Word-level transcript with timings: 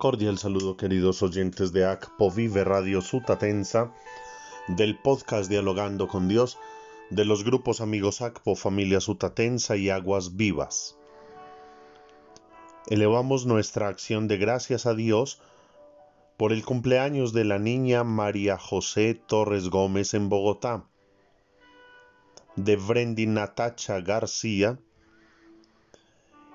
Cordial 0.00 0.38
saludo 0.38 0.78
queridos 0.78 1.22
oyentes 1.22 1.74
de 1.74 1.84
ACPO 1.84 2.30
Vive 2.30 2.64
Radio 2.64 3.02
Sutatensa, 3.02 3.92
del 4.66 4.98
podcast 4.98 5.50
Dialogando 5.50 6.08
con 6.08 6.26
Dios, 6.26 6.58
de 7.10 7.26
los 7.26 7.44
grupos 7.44 7.82
amigos 7.82 8.22
ACPO 8.22 8.56
Familia 8.56 9.00
Sutatensa 9.00 9.76
y 9.76 9.90
Aguas 9.90 10.36
Vivas. 10.36 10.96
Elevamos 12.86 13.44
nuestra 13.44 13.88
acción 13.88 14.26
de 14.26 14.38
gracias 14.38 14.86
a 14.86 14.94
Dios 14.94 15.42
por 16.38 16.54
el 16.54 16.64
cumpleaños 16.64 17.34
de 17.34 17.44
la 17.44 17.58
niña 17.58 18.02
María 18.02 18.56
José 18.56 19.12
Torres 19.14 19.68
Gómez 19.68 20.14
en 20.14 20.30
Bogotá, 20.30 20.86
de 22.56 22.76
Brendy 22.76 23.26
Natacha 23.26 24.00
García 24.00 24.78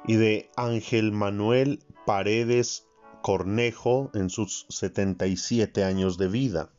y 0.07 0.15
de 0.15 0.49
Ángel 0.55 1.11
Manuel 1.11 1.83
Paredes 2.05 2.87
Cornejo 3.21 4.11
en 4.13 4.29
sus 4.29 4.65
77 4.69 5.83
años 5.83 6.17
de 6.17 6.27
vida. 6.27 6.69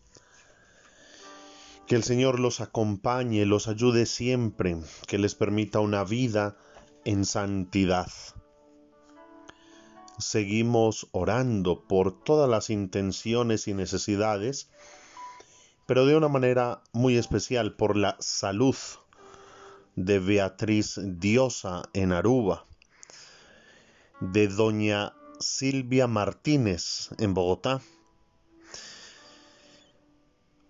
Que 1.87 1.97
el 1.97 2.05
Señor 2.05 2.41
los 2.41 2.61
acompañe, 2.61 3.47
los 3.47 3.69
ayude 3.69 4.07
siempre, 4.07 4.77
que 5.07 5.19
les 5.19 5.35
permita 5.35 5.81
una 5.81 6.05
vida 6.05 6.57
en 7.05 7.25
santidad 7.25 8.09
seguimos 10.19 11.09
orando 11.13 11.83
por 11.87 12.23
todas 12.23 12.49
las 12.49 12.71
intenciones 12.71 13.69
y 13.69 13.75
necesidades, 13.75 14.71
pero 15.87 16.07
de 16.07 16.17
una 16.17 16.29
manera 16.29 16.83
muy 16.93 17.17
especial 17.17 17.75
por 17.75 17.97
la 17.97 18.17
salud 18.21 18.77
de 19.97 20.19
Beatriz 20.19 21.01
Diosa 21.03 21.89
en 21.95 22.13
Aruba, 22.13 22.65
de 24.21 24.47
doña 24.47 25.15
Silvia 25.41 26.07
Martínez 26.07 27.09
en 27.19 27.33
Bogotá, 27.33 27.81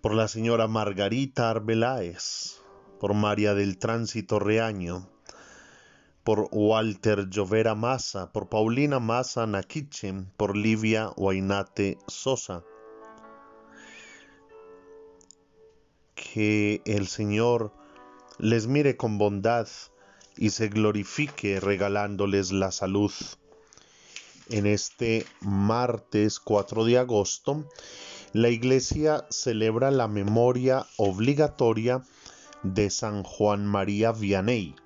por 0.01 0.15
la 0.15 0.29
señora 0.29 0.69
Margarita 0.69 1.51
Arbeláez, 1.51 2.61
por 3.01 3.15
María 3.15 3.55
del 3.55 3.79
Tránsito 3.79 4.39
Reaño, 4.39 5.09
por 6.23 6.49
Walter 6.53 7.29
Llovera 7.29 7.75
Massa, 7.75 8.33
por 8.33 8.49
Paulina 8.49 9.01
Massa 9.01 9.47
Naquiche, 9.47 10.15
por 10.37 10.57
Livia 10.57 11.11
Wainate 11.17 11.99
Sosa. 12.07 12.63
Que 16.15 16.83
el 16.85 17.07
Señor 17.09 17.73
les 18.39 18.67
mire 18.67 18.97
con 18.97 19.19
bondad 19.19 19.69
y 20.37 20.51
se 20.51 20.69
glorifique 20.69 21.61
regalándoles 21.61 22.53
la 22.53 22.71
salud. 22.71 23.13
En 24.49 24.67
este 24.67 25.27
martes 25.41 26.39
4 26.41 26.85
de 26.85 26.99
agosto, 26.99 27.65
la 28.33 28.49
Iglesia 28.51 29.27
celebra 29.31 29.91
la 29.91 30.09
memoria 30.09 30.87
obligatoria 30.97 32.03
de 32.63 32.91
San 32.91 33.23
Juan 33.23 33.67
María 33.67 34.13
Vianney 34.13 34.77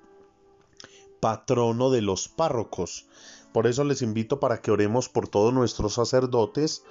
patrono 1.21 1.91
de 1.91 2.01
los 2.01 2.27
párrocos. 2.27 3.05
Por 3.53 3.67
eso 3.67 3.85
les 3.85 4.01
invito 4.01 4.41
para 4.41 4.61
que 4.61 4.71
oremos 4.71 5.07
por 5.07 5.29
todos 5.29 5.53
nuestros 5.53 5.93
sacerdotes, 5.93 6.83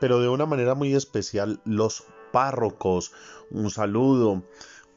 pero 0.00 0.18
de 0.20 0.28
una 0.28 0.46
manera 0.46 0.74
muy 0.74 0.94
especial 0.94 1.60
los 1.64 2.04
párrocos. 2.32 3.12
Un 3.50 3.70
saludo 3.70 4.42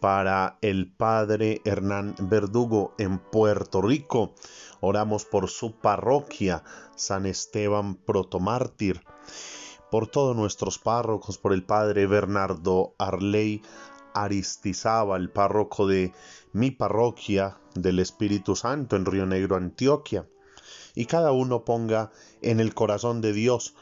para 0.04 0.58
el 0.60 0.92
padre 0.92 1.62
Hernán 1.64 2.14
Verdugo 2.20 2.94
en 2.98 3.20
Puerto 3.20 3.82
Rico. 3.82 4.36
Oramos 4.82 5.24
por 5.24 5.50
su 5.50 5.80
parroquia, 5.80 6.66
San 6.98 7.26
Esteban 7.26 7.96
Protomártir. 7.96 9.02
Por 9.90 10.08
todos 10.08 10.36
nuestros 10.36 10.78
párrocos, 10.78 11.38
por 11.38 11.54
el 11.54 11.64
padre 11.64 12.06
Bernardo 12.06 12.96
Arley 12.98 13.62
el 14.14 15.30
párroco 15.30 15.88
de 15.88 16.12
mi 16.52 16.70
parroquia 16.70 17.58
del 17.74 18.00
Espíritu 18.00 18.58
Santo 18.58 18.98
en 18.98 19.06
Río 19.06 19.26
Negro, 19.26 19.56
Antioquia. 19.56 20.28
Y 20.96 21.06
cada 21.06 21.32
uno 21.32 21.64
ponga 21.64 22.12
en 22.42 22.60
el 22.60 22.74
corazón 22.74 23.22
de 23.22 23.32
Dios 23.32 23.74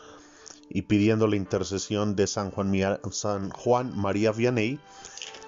y 0.69 0.83
pidiendo 0.83 1.25
la 1.25 1.35
intercesión 1.35 2.15
de 2.15 2.27
San 2.27 2.51
Juan, 2.51 2.99
San 3.09 3.49
Juan 3.49 3.97
María 3.97 4.31
Vianney 4.31 4.79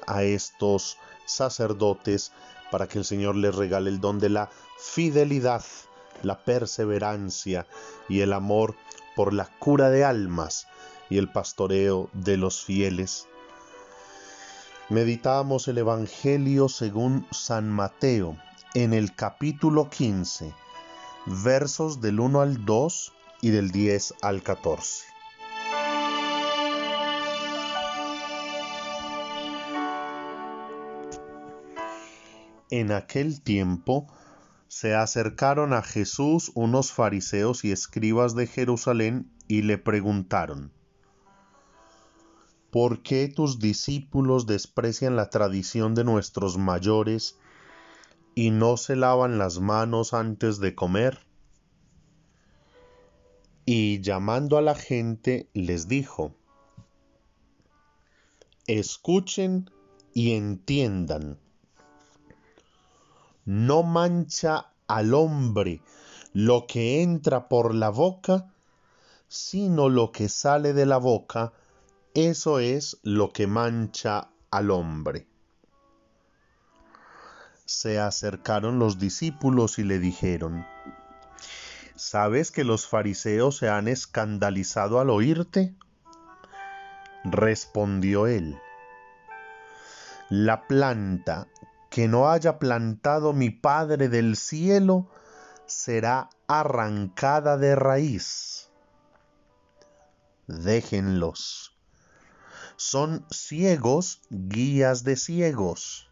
a 0.08 0.24
estos 0.24 0.98
sacerdotes 1.26 2.32
para 2.72 2.88
que 2.88 3.00
el 3.00 3.06
Señor 3.06 3.36
les 3.36 3.56
regale 3.56 3.90
el 3.90 4.00
don 4.00 4.20
de 4.20 4.30
la 4.30 4.50
fidelidad, 4.80 5.64
la 6.24 6.44
perseverancia 6.44 7.68
y 8.10 8.22
el 8.22 8.34
amor 8.34 8.76
por 9.16 9.34
la 9.34 9.46
cura 9.60 9.90
de 9.90 10.04
almas 10.04 10.68
y 11.10 11.18
el 11.18 11.30
pastoreo 11.32 12.10
de 12.14 12.38
los 12.38 12.64
fieles. 12.64 13.28
Meditamos 14.90 15.68
el 15.68 15.78
Evangelio 15.78 16.68
según 16.68 17.28
San 17.32 17.70
Mateo 17.70 18.38
en 18.74 18.94
el 18.94 19.16
capítulo 19.16 19.90
15, 19.90 20.54
versos 21.44 22.02
del 22.02 22.20
1 22.20 22.42
al 22.42 22.66
2 22.66 23.14
y 23.42 23.50
del 23.52 23.72
10 23.72 24.16
al 24.22 24.42
14. 24.42 25.13
En 32.76 32.92
aquel 32.92 33.44
tiempo 33.44 34.08
se 34.68 34.96
acercaron 34.96 35.74
a 35.74 35.84
Jesús 35.84 36.52
unos 36.56 36.92
fariseos 36.92 37.64
y 37.64 37.72
escribas 37.72 38.34
de 38.34 38.48
Jerusalén 38.48 39.32
y 39.48 39.62
le 39.62 39.78
preguntaron, 39.78 40.72
¿Por 42.72 43.04
qué 43.04 43.28
tus 43.28 43.60
discípulos 43.60 44.48
desprecian 44.48 45.16
la 45.16 45.30
tradición 45.30 45.94
de 45.94 46.04
nuestros 46.04 46.58
mayores 46.58 47.38
y 48.34 48.50
no 48.50 48.76
se 48.78 48.96
lavan 48.96 49.38
las 49.38 49.60
manos 49.60 50.16
antes 50.16 50.60
de 50.60 50.74
comer? 50.74 51.20
Y 53.66 54.02
llamando 54.02 54.58
a 54.58 54.64
la 54.64 54.74
gente 54.74 55.48
les 55.54 55.88
dijo, 55.88 56.36
escuchen 58.66 59.70
y 60.16 60.32
entiendan. 60.32 61.43
No 63.46 63.84
mancha 63.84 64.72
al 64.88 65.14
hombre 65.14 65.82
lo 66.34 66.66
que 66.68 67.02
entra 67.02 67.48
por 67.48 67.76
la 67.76 67.90
boca, 67.90 68.52
sino 69.28 69.90
lo 69.90 70.12
que 70.12 70.30
sale 70.30 70.74
de 70.74 70.86
la 70.86 70.98
boca, 70.98 71.54
eso 72.14 72.60
es 72.60 72.98
lo 73.04 73.32
que 73.32 73.48
mancha 73.48 74.30
al 74.50 74.72
hombre. 74.72 75.28
Se 77.66 78.00
acercaron 78.00 78.80
los 78.80 79.00
discípulos 79.00 79.78
y 79.80 79.84
le 79.84 80.00
dijeron, 80.00 80.66
¿Sabes 81.96 82.52
que 82.52 82.64
los 82.64 82.88
fariseos 82.88 83.58
se 83.58 83.70
han 83.70 83.88
escandalizado 83.88 85.00
al 85.00 85.10
oírte? 85.10 85.76
Respondió 87.24 88.28
él, 88.28 88.58
La 90.30 90.68
planta 90.68 91.48
que 91.94 92.08
no 92.08 92.30
haya 92.30 92.58
plantado 92.58 93.34
mi 93.34 93.52
Padre 93.52 94.10
del 94.10 94.36
cielo 94.36 95.12
será 95.68 96.30
arrancada 96.48 97.58
de 97.58 97.76
raíz. 97.76 98.70
Déjenlos 100.48 101.74
son 102.84 103.26
ciegos 103.30 104.22
guías 104.30 105.04
de 105.04 105.16
ciegos. 105.16 106.10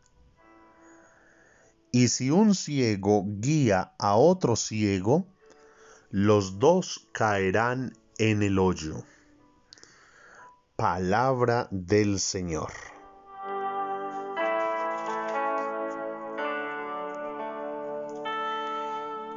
Y 1.91 2.07
si 2.07 2.31
un 2.31 2.55
ciego 2.55 3.25
guía 3.27 3.93
a 3.99 4.15
otro 4.15 4.55
ciego, 4.55 5.27
los 6.09 6.59
dos 6.59 7.07
caerán 7.11 7.97
en 8.17 8.43
el 8.43 8.59
hoyo. 8.59 9.03
Palabra 10.77 11.67
del 11.71 12.19
Señor. 12.19 12.71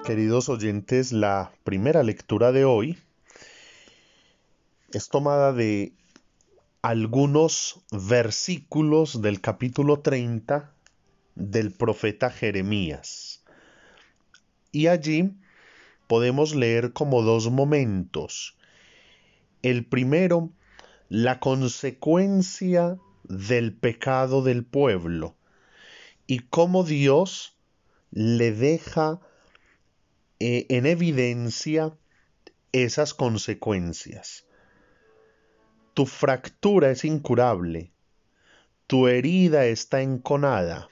Queridos 0.04 0.50
oyentes, 0.50 1.12
la 1.12 1.50
primera 1.64 2.02
lectura 2.02 2.52
de 2.52 2.66
hoy 2.66 2.98
es 4.92 5.08
tomada 5.08 5.54
de 5.54 5.94
algunos 6.82 7.80
versículos 7.90 9.22
del 9.22 9.40
capítulo 9.40 10.00
30 10.00 10.74
del 11.36 11.72
profeta 11.72 12.28
Jeremías. 12.28 13.42
Y 14.72 14.88
allí 14.88 15.32
podemos 16.06 16.54
leer 16.54 16.92
como 16.92 17.22
dos 17.22 17.50
momentos. 17.50 18.58
El 19.62 19.86
primero, 19.86 20.50
la 21.08 21.40
consecuencia 21.40 22.98
del 23.22 23.72
pecado 23.72 24.42
del 24.42 24.66
pueblo 24.66 25.34
y 26.26 26.40
cómo 26.40 26.84
Dios 26.84 27.56
le 28.10 28.52
deja 28.52 29.18
eh, 30.46 30.66
en 30.68 30.84
evidencia 30.84 31.96
esas 32.70 33.14
consecuencias. 33.14 34.44
Tu 35.94 36.04
fractura 36.04 36.90
es 36.90 37.06
incurable, 37.06 37.92
tu 38.86 39.08
herida 39.08 39.64
está 39.64 40.02
enconada, 40.02 40.90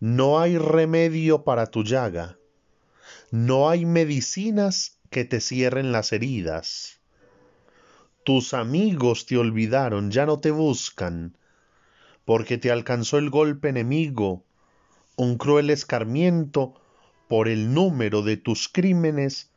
no 0.00 0.40
hay 0.40 0.58
remedio 0.58 1.44
para 1.44 1.66
tu 1.66 1.84
llaga, 1.84 2.36
no 3.30 3.70
hay 3.70 3.86
medicinas 3.86 4.98
que 5.08 5.24
te 5.24 5.40
cierren 5.40 5.92
las 5.92 6.12
heridas. 6.12 6.98
Tus 8.24 8.54
amigos 8.54 9.26
te 9.26 9.36
olvidaron, 9.36 10.10
ya 10.10 10.26
no 10.26 10.40
te 10.40 10.50
buscan, 10.50 11.38
porque 12.24 12.58
te 12.58 12.72
alcanzó 12.72 13.18
el 13.18 13.30
golpe 13.30 13.68
enemigo, 13.68 14.42
un 15.14 15.38
cruel 15.38 15.70
escarmiento 15.70 16.74
por 17.28 17.48
el 17.48 17.72
número 17.74 18.22
de 18.22 18.36
tus 18.36 18.68
crímenes, 18.68 19.50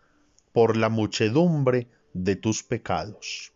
por 0.53 0.77
la 0.77 0.89
muchedumbre 0.89 1.87
de 2.13 2.35
tus 2.35 2.63
pecados. 2.63 3.53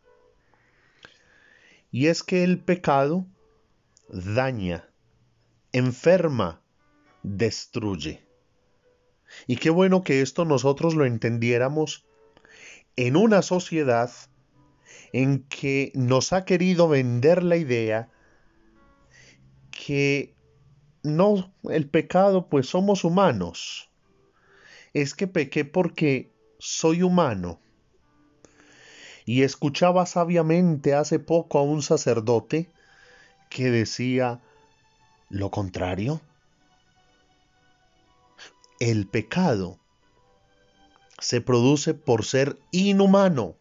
Y 1.91 2.07
es 2.07 2.23
que 2.23 2.43
el 2.43 2.59
pecado 2.59 3.25
daña, 4.09 4.89
enferma, 5.71 6.61
destruye. 7.23 8.25
Y 9.47 9.57
qué 9.57 9.69
bueno 9.69 10.03
que 10.03 10.21
esto 10.21 10.45
nosotros 10.45 10.95
lo 10.95 11.05
entendiéramos 11.05 12.05
en 12.95 13.15
una 13.17 13.41
sociedad 13.41 14.11
en 15.11 15.43
que 15.43 15.91
nos 15.95 16.33
ha 16.33 16.45
querido 16.45 16.87
vender 16.87 17.43
la 17.43 17.57
idea 17.57 18.09
que 19.71 20.35
no, 21.03 21.53
el 21.69 21.89
pecado, 21.89 22.47
pues 22.47 22.67
somos 22.67 23.03
humanos. 23.03 23.91
Es 24.95 25.13
que 25.13 25.27
pequé 25.27 25.65
porque 25.65 26.31
soy 26.57 27.03
humano. 27.03 27.59
Y 29.25 29.41
escuchaba 29.41 30.05
sabiamente 30.05 30.93
hace 30.93 31.19
poco 31.19 31.59
a 31.59 31.63
un 31.63 31.81
sacerdote 31.81 32.71
que 33.49 33.71
decía 33.71 34.39
lo 35.29 35.51
contrario. 35.51 36.21
El 38.79 39.05
pecado 39.05 39.79
se 41.19 41.41
produce 41.41 41.93
por 41.93 42.23
ser 42.23 42.57
inhumano. 42.71 43.57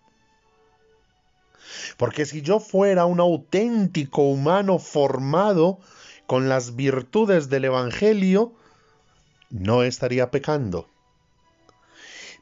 Porque 1.97 2.27
si 2.27 2.43
yo 2.43 2.61
fuera 2.61 3.07
un 3.07 3.19
auténtico 3.19 4.23
humano 4.23 4.79
formado 4.79 5.81
con 6.29 6.49
las 6.49 6.77
virtudes 6.77 7.49
del 7.49 7.65
Evangelio, 7.65 8.55
no 9.51 9.83
estaría 9.83 10.31
pecando. 10.31 10.94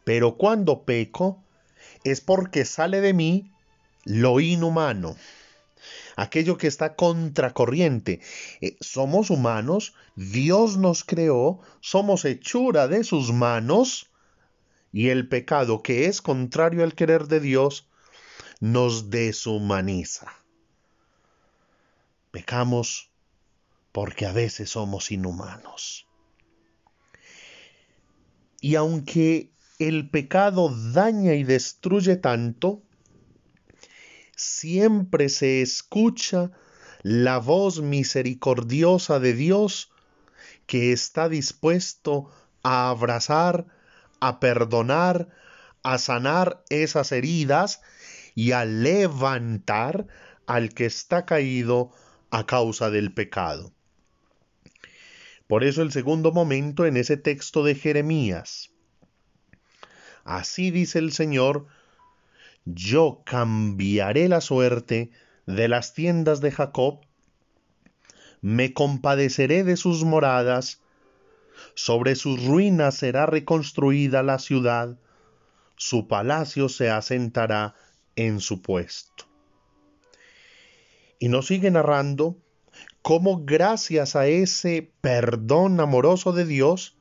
Pero 0.05 0.37
cuando 0.37 0.85
peco 0.85 1.43
es 2.05 2.21
porque 2.21 2.65
sale 2.65 3.01
de 3.01 3.13
mí 3.13 3.53
lo 4.05 4.41
inhumano, 4.41 5.17
aquello 6.17 6.57
que 6.59 6.67
está 6.67 6.97
contracorriente. 6.97 8.21
Eh, 8.61 8.77
somos 8.81 9.31
humanos, 9.31 9.95
Dios 10.17 10.77
nos 10.77 11.05
creó, 11.05 11.61
somos 11.81 12.25
hechura 12.25 12.89
de 12.89 13.05
sus 13.05 13.33
manos, 13.33 14.11
y 14.93 15.09
el 15.09 15.29
pecado 15.29 15.83
que 15.83 16.07
es 16.07 16.21
contrario 16.21 16.85
al 16.85 16.95
querer 16.95 17.27
de 17.27 17.41
Dios 17.41 17.89
nos 18.61 19.11
deshumaniza. 19.11 20.31
Pecamos 22.31 23.11
porque 23.91 24.27
a 24.27 24.33
veces 24.33 24.71
somos 24.71 25.11
inhumanos. 25.11 26.07
Y 28.61 28.77
aunque 28.77 29.51
el 29.89 30.09
pecado 30.11 30.75
daña 30.93 31.35
y 31.35 31.45
destruye 31.45 32.17
tanto, 32.17 32.83
siempre 34.37 35.29
se 35.29 35.63
escucha 35.63 36.51
la 37.03 37.39
voz 37.39 37.81
misericordiosa 37.81 39.19
de 39.19 39.35
Dios 39.35 39.91
que 40.67 40.93
está 40.93 41.29
dispuesto 41.29 42.31
a 42.63 42.91
abrazar, 42.91 43.67
a 44.21 44.41
perdonar, 44.41 45.29
a 45.83 45.99
sanar 45.99 46.63
esas 46.71 47.13
heridas 47.13 47.81
y 48.35 48.53
a 48.53 48.65
levantar 48.65 50.07
al 50.47 50.75
que 50.75 50.87
está 50.87 51.27
caído 51.27 51.91
a 52.31 52.47
causa 52.47 52.91
del 52.91 53.13
pecado. 53.13 53.73
Por 55.47 55.65
eso 55.65 55.83
el 55.83 55.93
segundo 55.93 56.33
momento 56.33 56.87
en 56.87 56.97
ese 56.97 57.17
texto 57.17 57.63
de 57.65 57.75
Jeremías, 57.75 58.72
Así 60.25 60.71
dice 60.71 60.99
el 60.99 61.13
Señor, 61.13 61.67
yo 62.65 63.23
cambiaré 63.25 64.29
la 64.29 64.41
suerte 64.41 65.11
de 65.47 65.69
las 65.69 65.95
tiendas 65.95 66.41
de 66.41 66.53
Jacob, 66.53 67.01
me 68.41 68.73
compadeceré 68.73 69.65
de 69.65 69.77
sus 69.77 70.05
moradas, 70.05 70.81
sobre 71.75 72.15
sus 72.15 72.45
ruinas 72.45 72.97
será 72.97 73.27
reconstruida 73.27 74.23
la 74.23 74.39
ciudad, 74.39 74.99
su 75.77 76.07
palacio 76.07 76.69
se 76.69 76.91
asentará 76.91 77.75
en 78.17 78.41
su 78.41 78.63
puesto. 78.63 79.25
Y 81.19 81.29
nos 81.29 81.47
sigue 81.47 81.71
narrando 81.71 82.37
cómo 83.01 83.45
gracias 83.45 84.17
a 84.17 84.27
ese 84.27 84.93
perdón 85.01 85.81
amoroso 85.81 86.33
de 86.33 86.45
Dios, 86.45 86.97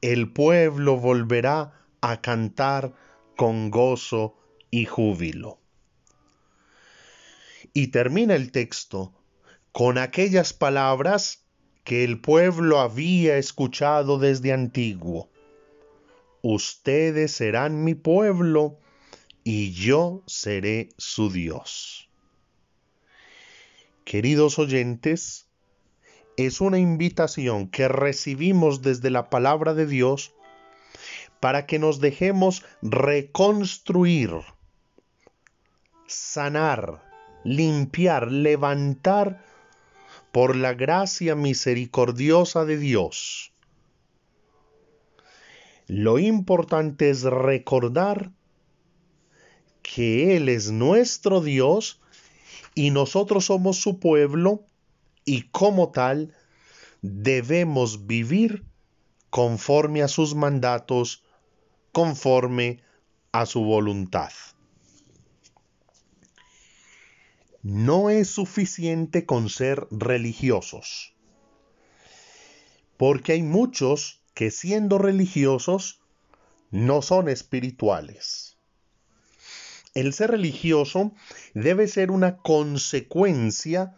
el 0.00 0.32
pueblo 0.32 0.96
volverá 0.96 1.77
a 2.00 2.20
cantar 2.20 2.94
con 3.36 3.70
gozo 3.70 4.36
y 4.70 4.84
júbilo. 4.84 5.58
Y 7.72 7.88
termina 7.88 8.34
el 8.34 8.50
texto 8.50 9.12
con 9.72 9.98
aquellas 9.98 10.52
palabras 10.52 11.44
que 11.84 12.04
el 12.04 12.20
pueblo 12.20 12.80
había 12.80 13.38
escuchado 13.38 14.18
desde 14.18 14.52
antiguo. 14.52 15.30
Ustedes 16.42 17.32
serán 17.32 17.84
mi 17.84 17.94
pueblo 17.94 18.78
y 19.44 19.72
yo 19.72 20.22
seré 20.26 20.90
su 20.98 21.30
Dios. 21.30 22.08
Queridos 24.04 24.58
oyentes, 24.58 25.48
es 26.36 26.60
una 26.60 26.78
invitación 26.78 27.68
que 27.68 27.88
recibimos 27.88 28.82
desde 28.82 29.10
la 29.10 29.28
palabra 29.28 29.74
de 29.74 29.86
Dios 29.86 30.32
para 31.40 31.66
que 31.66 31.78
nos 31.78 32.00
dejemos 32.00 32.64
reconstruir, 32.82 34.30
sanar, 36.06 37.02
limpiar, 37.44 38.30
levantar 38.30 39.44
por 40.32 40.56
la 40.56 40.74
gracia 40.74 41.34
misericordiosa 41.34 42.64
de 42.64 42.78
Dios. 42.78 43.52
Lo 45.86 46.18
importante 46.18 47.08
es 47.08 47.22
recordar 47.22 48.32
que 49.82 50.36
Él 50.36 50.48
es 50.50 50.70
nuestro 50.70 51.40
Dios 51.40 52.00
y 52.74 52.90
nosotros 52.90 53.46
somos 53.46 53.78
su 53.78 53.98
pueblo 53.98 54.66
y 55.24 55.42
como 55.48 55.90
tal 55.90 56.34
debemos 57.00 58.06
vivir 58.06 58.64
conforme 59.30 60.02
a 60.02 60.08
sus 60.08 60.34
mandatos 60.34 61.24
conforme 61.92 62.82
a 63.32 63.46
su 63.46 63.62
voluntad. 63.62 64.30
No 67.62 68.08
es 68.08 68.28
suficiente 68.28 69.26
con 69.26 69.48
ser 69.48 69.86
religiosos, 69.90 71.14
porque 72.96 73.32
hay 73.32 73.42
muchos 73.42 74.22
que 74.34 74.50
siendo 74.50 74.98
religiosos 74.98 76.00
no 76.70 77.02
son 77.02 77.28
espirituales. 77.28 78.56
El 79.94 80.12
ser 80.12 80.30
religioso 80.30 81.12
debe 81.54 81.88
ser 81.88 82.10
una 82.10 82.36
consecuencia 82.36 83.96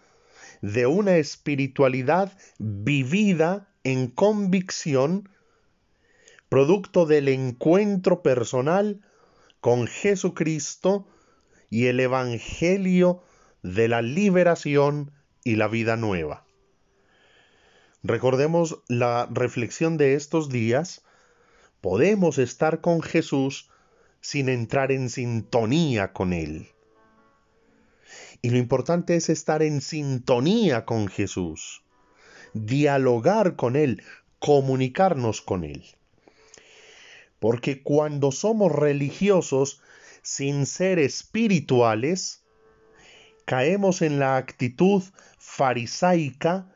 de 0.63 0.87
una 0.87 1.17
espiritualidad 1.17 2.37
vivida 2.59 3.69
en 3.85 4.09
convicción 4.09 5.29
producto 6.51 7.07
del 7.07 7.29
encuentro 7.29 8.23
personal 8.23 9.01
con 9.61 9.87
Jesucristo 9.87 11.07
y 11.71 11.87
el 11.87 12.01
Evangelio 12.01 13.23
de 13.63 13.87
la 13.87 14.03
liberación 14.03 15.13
y 15.45 15.55
la 15.55 15.69
vida 15.69 15.97
nueva. 15.97 16.45
Recordemos 18.03 18.83
la 18.89 19.29
reflexión 19.31 19.97
de 19.97 20.15
estos 20.15 20.49
días. 20.49 21.05
Podemos 21.81 22.37
estar 22.39 22.81
con 22.81 23.01
Jesús 23.01 23.71
sin 24.21 24.49
entrar 24.49 24.91
en 24.91 25.09
sintonía 25.09 26.13
con 26.13 26.33
Él. 26.33 26.69
Y 28.43 28.51
lo 28.51 28.59
importante 28.59 29.15
es 29.15 29.29
estar 29.29 29.63
en 29.63 29.81
sintonía 29.81 30.85
con 30.85 31.07
Jesús, 31.07 31.85
dialogar 32.55 33.55
con 33.55 33.77
Él, 33.77 34.03
comunicarnos 34.41 35.43
con 35.43 35.63
Él. 35.63 35.85
Porque 37.41 37.83
cuando 37.83 38.31
somos 38.31 38.71
religiosos 38.71 39.83
sin 40.23 40.67
ser 40.67 40.99
espirituales, 40.99 42.45
caemos 43.45 44.03
en 44.03 44.21
la 44.21 44.37
actitud 44.37 45.03
farisaica 45.39 46.73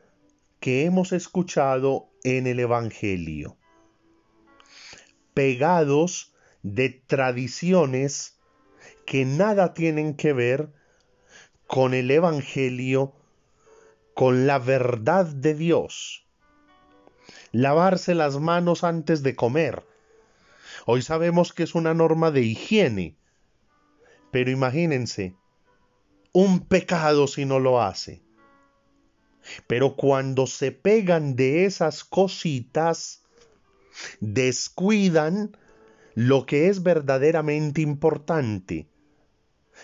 que 0.59 0.85
hemos 0.85 1.13
escuchado 1.13 2.09
en 2.23 2.47
el 2.47 2.59
Evangelio. 2.59 3.57
Pegados 5.33 6.33
de 6.63 6.89
tradiciones 6.89 8.39
que 9.05 9.25
nada 9.25 9.73
tienen 9.75 10.15
que 10.15 10.33
ver 10.33 10.73
con 11.67 11.93
el 11.93 12.09
Evangelio, 12.09 13.13
con 14.15 14.47
la 14.47 14.57
verdad 14.59 15.25
de 15.27 15.53
Dios. 15.53 16.25
Lavarse 17.51 18.15
las 18.15 18.39
manos 18.39 18.83
antes 18.83 19.21
de 19.23 19.35
comer. 19.35 19.83
Hoy 20.85 21.01
sabemos 21.01 21.53
que 21.53 21.63
es 21.63 21.75
una 21.75 21.93
norma 21.93 22.31
de 22.31 22.41
higiene, 22.41 23.15
pero 24.31 24.51
imagínense, 24.51 25.35
un 26.33 26.59
pecado 26.59 27.27
si 27.27 27.45
no 27.45 27.59
lo 27.59 27.81
hace. 27.81 28.21
Pero 29.67 29.95
cuando 29.95 30.47
se 30.47 30.71
pegan 30.71 31.35
de 31.35 31.65
esas 31.65 32.03
cositas, 32.03 33.23
descuidan 34.19 35.55
lo 36.15 36.45
que 36.45 36.69
es 36.69 36.83
verdaderamente 36.83 37.81
importante. 37.81 38.87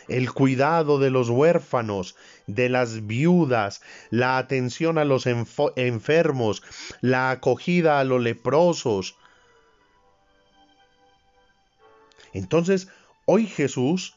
El 0.08 0.34
cuidado 0.34 1.00
de 1.00 1.12
los 1.12 1.30
huérfanos, 1.30 2.16
de 2.48 2.70
las 2.70 3.06
viudas, 3.06 3.82
la 4.10 4.38
atención 4.38 4.98
a 4.98 5.06
los 5.06 5.28
enfermos, 5.28 6.64
la 7.02 7.32
acogida 7.32 8.00
a 8.00 8.04
los 8.04 8.22
leprosos. 8.22 9.18
Entonces, 12.34 12.88
hoy 13.26 13.46
Jesús, 13.46 14.16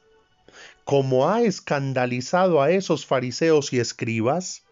como 0.84 1.28
ha 1.28 1.42
escandalizado 1.42 2.62
a 2.62 2.70
esos 2.70 3.06
fariseos 3.06 3.72
y 3.72 3.80
escribas, 3.80 4.64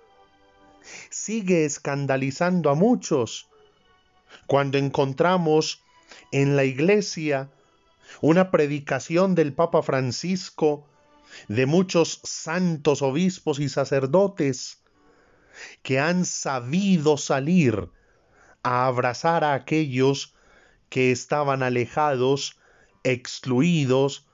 sigue 1.10 1.64
escandalizando 1.64 2.70
a 2.70 2.74
muchos. 2.74 3.48
Cuando 4.46 4.78
encontramos 4.78 5.82
en 6.30 6.56
la 6.56 6.64
iglesia 6.64 7.50
una 8.20 8.50
predicación 8.50 9.34
del 9.34 9.52
Papa 9.52 9.82
Francisco, 9.82 10.86
de 11.48 11.66
muchos 11.66 12.20
santos 12.24 13.00
obispos 13.02 13.58
y 13.58 13.68
sacerdotes 13.68 14.82
que 15.82 15.98
han 15.98 16.24
sabido 16.24 17.16
salir 17.16 17.88
a 18.62 18.86
abrazar 18.86 19.44
a 19.44 19.54
aquellos 19.54 20.34
que 20.88 21.10
estaban 21.10 21.62
alejados, 21.62 22.58
excluidos, 23.04 24.26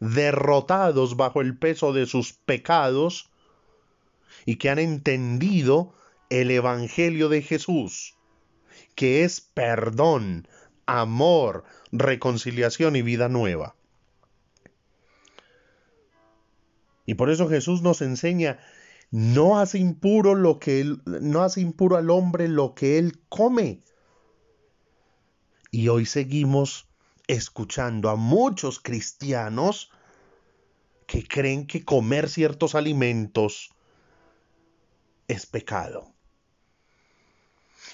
derrotados 0.00 1.16
bajo 1.16 1.40
el 1.40 1.56
peso 1.56 1.92
de 1.92 2.06
sus 2.06 2.32
pecados, 2.32 3.30
y 4.44 4.56
que 4.56 4.70
han 4.70 4.78
entendido 4.78 5.94
el 6.30 6.50
Evangelio 6.50 7.28
de 7.28 7.42
Jesús, 7.42 8.16
que 8.94 9.24
es 9.24 9.40
perdón, 9.40 10.48
amor, 10.86 11.64
reconciliación 11.92 12.96
y 12.96 13.02
vida 13.02 13.28
nueva. 13.28 13.76
Y 17.06 17.14
por 17.14 17.30
eso 17.30 17.48
Jesús 17.48 17.82
nos 17.82 18.00
enseña, 18.00 18.58
no 19.10 19.60
hace 19.60 19.78
impuro 19.78 20.34
lo 20.34 20.58
que 20.58 20.96
no 21.04 21.42
hace 21.42 21.60
impuro 21.60 21.96
al 21.96 22.10
hombre 22.10 22.48
lo 22.48 22.74
que 22.74 22.98
él 22.98 23.20
come. 23.28 23.82
Y 25.70 25.88
hoy 25.88 26.06
seguimos 26.06 26.88
escuchando 27.32 28.10
a 28.10 28.16
muchos 28.16 28.78
cristianos 28.78 29.90
que 31.06 31.26
creen 31.26 31.66
que 31.66 31.84
comer 31.84 32.28
ciertos 32.28 32.74
alimentos 32.74 33.70
es 35.28 35.46
pecado. 35.46 36.12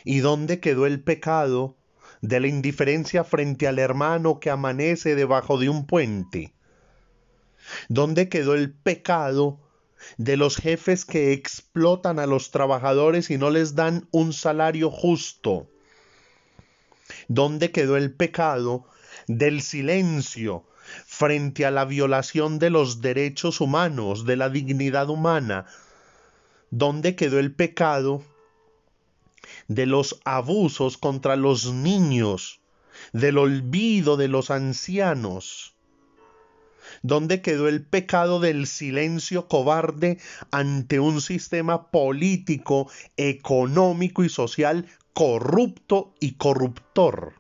¿Y 0.05 0.19
dónde 0.19 0.61
quedó 0.61 0.87
el 0.87 1.03
pecado 1.03 1.77
de 2.21 2.41
la 2.41 2.49
indiferencia 2.49 3.23
frente 3.23 3.69
al 3.69 3.79
hermano 3.79 4.41
que 4.41 4.51
amanece 4.51 5.15
debajo 5.15 5.59
de 5.59 5.69
un 5.69 5.87
puente? 5.87 6.53
¿Dónde 7.89 8.29
quedó 8.29 8.55
el 8.55 8.73
pecado 8.73 9.61
de 10.17 10.37
los 10.37 10.57
jefes 10.57 11.05
que 11.05 11.33
explotan 11.33 12.19
a 12.19 12.27
los 12.27 12.51
trabajadores 12.51 13.31
y 13.31 13.39
no 13.39 13.51
les 13.51 13.75
dan 13.77 14.09
un 14.11 14.33
salario 14.33 14.91
justo? 14.91 15.69
¿Dónde 17.29 17.71
quedó 17.71 17.97
el 17.97 18.13
pecado 18.13 18.87
del 19.29 19.63
silencio 19.63 20.65
frente 21.07 21.67
a 21.67 21.71
la 21.71 21.85
violación 21.85 22.59
de 22.59 22.71
los 22.71 23.01
derechos 23.01 23.61
humanos, 23.61 24.25
de 24.25 24.37
la 24.37 24.49
dignidad 24.49 25.11
humana? 25.11 25.67
¿Dónde 26.71 27.15
quedó 27.15 27.39
el 27.39 27.55
pecado 27.55 28.23
de 29.69 29.87
los 29.87 30.21
abusos 30.25 30.99
contra 30.99 31.37
los 31.37 31.73
niños, 31.73 32.61
del 33.13 33.39
olvido 33.39 34.17
de 34.17 34.29
los 34.29 34.51
ancianos? 34.51 35.75
¿Dónde 37.03 37.43
quedó 37.43 37.69
el 37.69 37.85
pecado 37.85 38.41
del 38.41 38.67
silencio 38.67 39.47
cobarde 39.47 40.19
ante 40.51 41.01
un 41.01 41.21
sistema 41.21 41.91
político, 41.91 42.91
económico 43.17 44.25
y 44.25 44.29
social 44.29 44.87
corrupto 45.13 46.15
y 46.19 46.33
corruptor? 46.33 47.38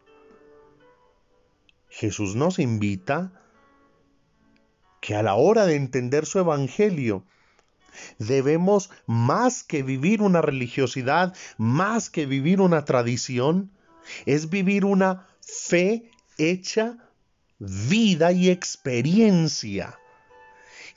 Jesús 1.99 2.37
nos 2.37 2.61
invita 2.61 3.33
que 5.00 5.17
a 5.17 5.23
la 5.25 5.35
hora 5.35 5.67
de 5.67 5.75
entender 5.75 6.26
su 6.26 6.38
evangelio, 6.38 7.25
debemos 8.21 8.88
más 9.07 9.64
que 9.64 9.83
vivir 9.83 10.23
una 10.23 10.40
religiosidad, 10.40 11.35
más 11.57 12.09
que 12.09 12.25
vivir 12.25 12.61
una 12.61 12.85
tradición, 12.85 13.73
es 14.26 14.49
vivir 14.49 14.85
una 14.85 15.26
fe 15.40 16.12
hecha 16.37 16.99
vida 17.59 18.31
y 18.31 18.49
experiencia 18.49 19.99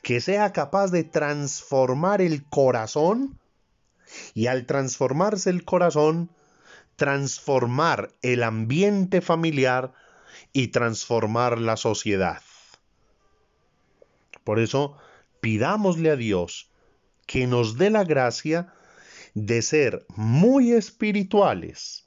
que 0.03 0.21
sea 0.21 0.53
capaz 0.53 0.91
de 0.91 1.03
transformar 1.03 2.21
el 2.21 2.45
corazón 2.47 3.39
y 4.35 4.45
al 4.45 4.67
transformarse 4.67 5.49
el 5.49 5.65
corazón, 5.65 6.29
transformar 6.95 8.11
el 8.21 8.43
ambiente 8.43 9.21
familiar 9.21 9.93
y 10.53 10.67
transformar 10.67 11.59
la 11.59 11.77
sociedad. 11.77 12.41
Por 14.43 14.59
eso, 14.59 14.97
pidámosle 15.39 16.11
a 16.11 16.15
Dios 16.15 16.69
que 17.25 17.47
nos 17.47 17.77
dé 17.77 17.89
la 17.89 18.03
gracia 18.03 18.73
de 19.33 19.61
ser 19.61 20.05
muy 20.15 20.71
espirituales. 20.71 22.05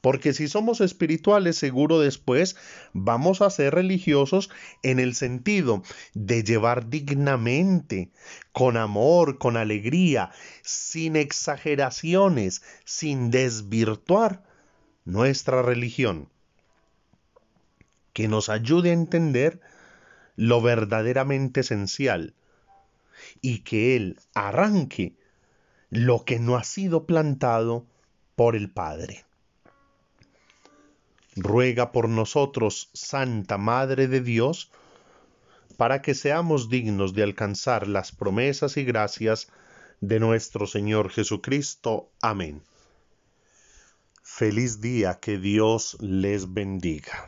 Porque 0.00 0.32
si 0.32 0.48
somos 0.48 0.80
espirituales, 0.80 1.56
seguro 1.56 2.00
después 2.00 2.56
vamos 2.92 3.42
a 3.42 3.50
ser 3.50 3.74
religiosos 3.74 4.50
en 4.82 4.98
el 4.98 5.14
sentido 5.14 5.82
de 6.14 6.42
llevar 6.42 6.88
dignamente, 6.88 8.10
con 8.52 8.76
amor, 8.76 9.38
con 9.38 9.56
alegría, 9.56 10.30
sin 10.62 11.14
exageraciones, 11.14 12.62
sin 12.84 13.30
desvirtuar 13.30 14.42
nuestra 15.04 15.62
religión. 15.62 16.30
Que 18.16 18.28
nos 18.28 18.48
ayude 18.48 18.88
a 18.88 18.94
entender 18.94 19.60
lo 20.36 20.62
verdaderamente 20.62 21.60
esencial 21.60 22.32
y 23.42 23.58
que 23.58 23.94
Él 23.94 24.18
arranque 24.32 25.18
lo 25.90 26.24
que 26.24 26.38
no 26.38 26.56
ha 26.56 26.64
sido 26.64 27.04
plantado 27.04 27.84
por 28.34 28.56
el 28.56 28.70
Padre. 28.70 29.26
Ruega 31.36 31.92
por 31.92 32.08
nosotros, 32.08 32.88
Santa 32.94 33.58
Madre 33.58 34.08
de 34.08 34.22
Dios, 34.22 34.70
para 35.76 36.00
que 36.00 36.14
seamos 36.14 36.70
dignos 36.70 37.12
de 37.12 37.22
alcanzar 37.22 37.86
las 37.86 38.12
promesas 38.12 38.78
y 38.78 38.84
gracias 38.84 39.52
de 40.00 40.20
nuestro 40.20 40.66
Señor 40.66 41.10
Jesucristo. 41.10 42.08
Amén. 42.22 42.62
Feliz 44.22 44.80
día, 44.80 45.18
que 45.20 45.36
Dios 45.36 45.98
les 46.00 46.54
bendiga. 46.54 47.26